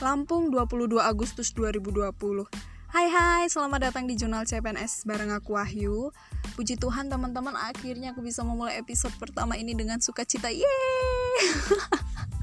[0.00, 2.08] Lampung 22 Agustus 2020
[2.88, 6.08] Hai hai, selamat datang di Jurnal CPNS bareng aku Wahyu.
[6.56, 10.48] Puji Tuhan teman-teman, akhirnya aku bisa memulai episode pertama ini dengan sukacita.
[10.48, 11.36] Yeay!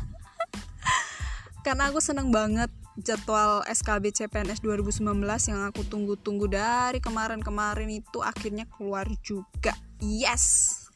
[1.66, 2.70] Karena aku seneng banget
[3.02, 5.04] jadwal SKB CPNS 2019
[5.50, 9.74] yang aku tunggu-tunggu dari kemarin-kemarin itu akhirnya keluar juga.
[9.98, 10.87] Yes!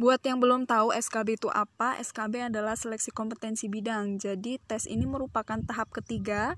[0.00, 4.16] Buat yang belum tahu SKB itu apa, SKB adalah seleksi kompetensi bidang.
[4.16, 6.56] Jadi, tes ini merupakan tahap ketiga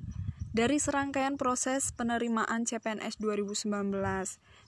[0.54, 3.90] dari serangkaian proses penerimaan CPNS 2019.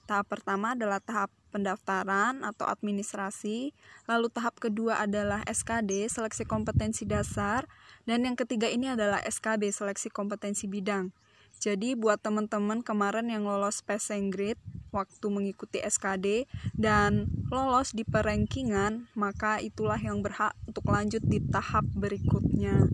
[0.03, 3.71] Tahap pertama adalah tahap pendaftaran atau administrasi,
[4.03, 7.71] lalu tahap kedua adalah SKD, seleksi kompetensi dasar,
[8.03, 11.15] dan yang ketiga ini adalah SKB, seleksi kompetensi bidang.
[11.57, 14.61] Jadi buat teman-teman kemarin yang lolos passing grade
[14.93, 16.45] waktu mengikuti SKD
[16.77, 22.87] dan lolos di perankingan, maka itulah yang berhak untuk lanjut di tahap berikutnya.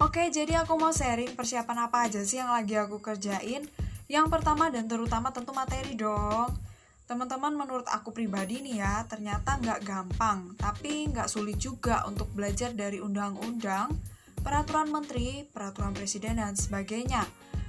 [0.00, 3.68] Oke, jadi aku mau sharing persiapan apa aja sih yang lagi aku kerjain.
[4.08, 6.54] Yang pertama dan terutama tentu materi dong
[7.06, 12.74] Teman-teman menurut aku pribadi nih ya, ternyata nggak gampang, tapi nggak sulit juga untuk belajar
[12.74, 13.94] dari undang-undang,
[14.42, 17.22] peraturan menteri, peraturan presiden, dan sebagainya.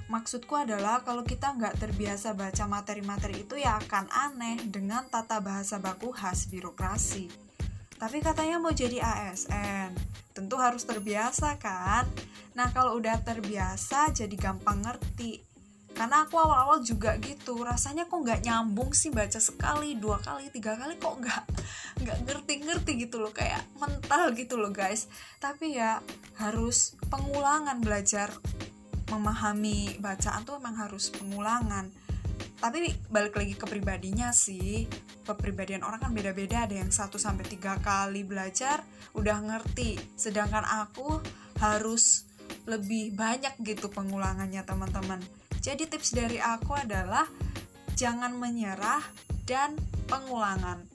[0.10, 5.78] Maksudku adalah kalau kita nggak terbiasa baca materi-materi itu ya akan aneh dengan tata bahasa
[5.78, 7.30] baku khas birokrasi.
[7.98, 9.94] Tapi katanya mau jadi ASN,
[10.34, 12.10] tentu harus terbiasa kan?
[12.58, 15.46] Nah kalau udah terbiasa jadi gampang ngerti,
[15.98, 20.78] karena aku awal-awal juga gitu rasanya kok nggak nyambung sih baca sekali dua kali tiga
[20.78, 21.44] kali kok nggak
[22.06, 25.09] nggak ngerti-ngerti gitu loh kayak mental gitu loh guys.
[25.42, 25.98] Tapi ya
[26.38, 28.30] harus pengulangan belajar
[29.09, 31.89] memahami bacaan tuh emang harus pengulangan.
[32.61, 34.86] Tapi balik lagi ke pribadinya sih
[35.26, 38.86] kepribadian orang kan beda-beda ada yang 1 sampai tiga kali belajar
[39.17, 39.98] udah ngerti.
[40.14, 41.20] Sedangkan aku
[41.58, 42.30] harus
[42.70, 45.20] lebih banyak gitu pengulangannya teman-teman
[45.62, 47.26] jadi tips dari aku adalah
[47.98, 49.02] jangan menyerah
[49.50, 49.73] dan
[50.06, 50.86] pengulangan.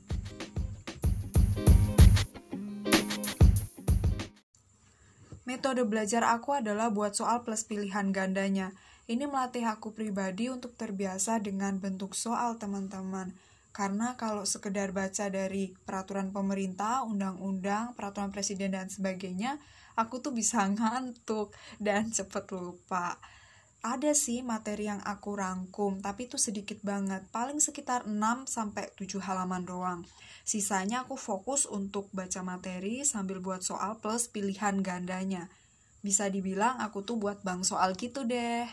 [5.42, 8.70] Metode belajar aku adalah buat soal plus pilihan gandanya.
[9.10, 13.34] Ini melatih aku pribadi untuk terbiasa dengan bentuk soal teman-teman.
[13.74, 19.58] Karena kalau sekedar baca dari peraturan pemerintah, undang-undang, peraturan presiden dan sebagainya,
[19.98, 21.50] aku tuh bisa ngantuk
[21.82, 23.18] dan cepet lupa
[23.82, 29.18] ada sih materi yang aku rangkum, tapi itu sedikit banget, paling sekitar 6 sampai 7
[29.18, 30.00] halaman doang.
[30.46, 35.50] Sisanya aku fokus untuk baca materi sambil buat soal plus pilihan gandanya.
[35.98, 38.70] Bisa dibilang aku tuh buat bang soal gitu deh.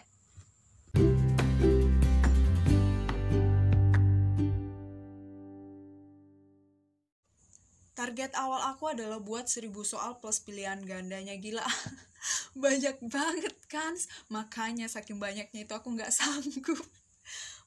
[8.00, 11.68] Target awal aku adalah buat 1000 soal plus pilihan gandanya gila.
[12.64, 13.92] banyak banget kan
[14.32, 16.80] makanya saking banyaknya itu aku nggak sanggup.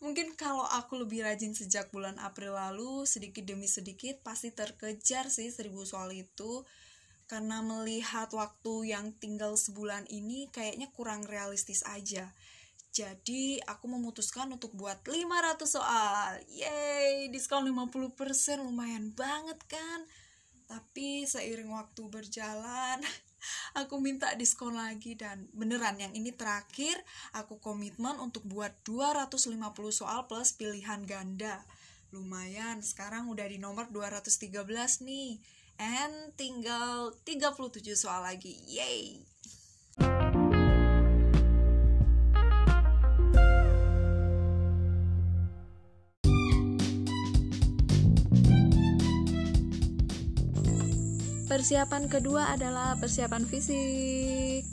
[0.01, 5.53] Mungkin kalau aku lebih rajin sejak bulan April lalu sedikit demi sedikit pasti terkejar sih
[5.53, 6.65] seribu soal itu.
[7.29, 12.33] Karena melihat waktu yang tinggal sebulan ini kayaknya kurang realistis aja
[12.93, 16.37] jadi aku memutuskan untuk buat 500 soal.
[16.53, 20.05] Yeay, diskon 50% lumayan banget kan?
[20.69, 23.01] Tapi seiring waktu berjalan
[23.81, 27.01] aku minta diskon lagi dan beneran yang ini terakhir
[27.33, 29.57] aku komitmen untuk buat 250
[29.89, 31.65] soal plus pilihan ganda.
[32.13, 34.53] Lumayan sekarang udah di nomor 213
[35.09, 35.41] nih.
[35.81, 38.53] And tinggal 37 soal lagi.
[38.69, 39.25] Yay
[51.53, 54.65] Persiapan kedua adalah persiapan fisik.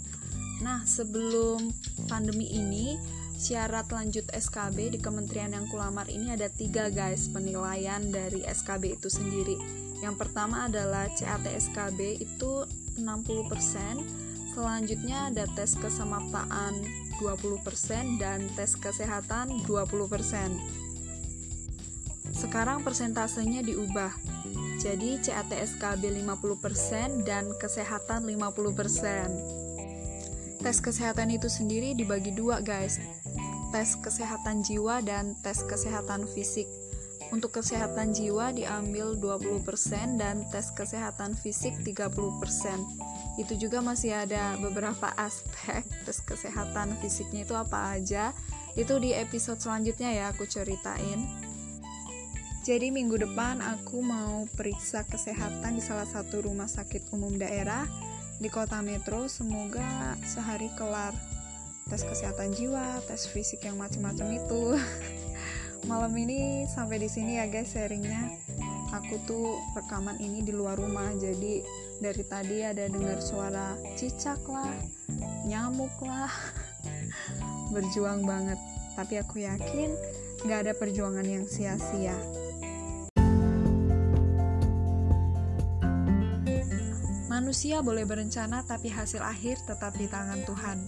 [0.63, 1.75] Nah, sebelum
[2.07, 2.95] pandemi ini,
[3.35, 9.11] syarat lanjut SKB di kementerian yang kulamar ini ada tiga guys penilaian dari SKB itu
[9.11, 9.59] sendiri.
[9.99, 12.63] Yang pertama adalah CAT SKB itu
[12.95, 16.79] 60%, selanjutnya ada tes kesemaptaan
[17.19, 20.79] 20% dan tes kesehatan 20%.
[22.31, 24.15] Sekarang persentasenya diubah
[24.79, 30.63] jadi CAT SKB 50% dan kesehatan 50%.
[30.63, 32.95] Tes kesehatan itu sendiri dibagi dua guys.
[33.75, 36.63] Tes kesehatan jiwa dan tes kesehatan fisik.
[37.29, 39.67] Untuk kesehatan jiwa diambil 20%
[40.15, 42.15] dan tes kesehatan fisik 30%.
[43.35, 48.31] Itu juga masih ada beberapa aspek tes kesehatan fisiknya itu apa aja
[48.79, 51.48] Itu di episode selanjutnya ya aku ceritain.
[52.59, 57.87] Jadi minggu depan aku mau periksa kesehatan di salah satu rumah sakit umum daerah
[58.35, 59.31] di kota metro.
[59.31, 61.15] Semoga sehari kelar
[61.89, 64.75] tes kesehatan jiwa, tes fisik yang macam-macam itu.
[65.89, 68.27] Malam ini sampai di sini ya guys sharingnya.
[68.89, 71.61] Aku tuh rekaman ini di luar rumah, jadi
[72.01, 74.73] dari tadi ada dengar suara cicak lah,
[75.45, 76.33] nyamuk lah.
[77.73, 78.57] Berjuang banget,
[78.97, 79.93] tapi aku yakin
[80.49, 82.17] gak ada perjuangan yang sia-sia.
[87.39, 90.83] Manusia boleh berencana, tapi hasil akhir tetap di tangan Tuhan.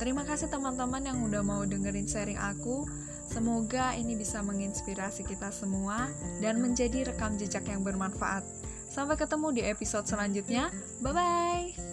[0.00, 2.88] Terima kasih teman-teman yang udah mau dengerin sharing aku.
[3.28, 6.08] Semoga ini bisa menginspirasi kita semua
[6.40, 8.40] dan menjadi rekam jejak yang bermanfaat.
[8.88, 10.72] Sampai ketemu di episode selanjutnya.
[11.04, 11.91] Bye bye.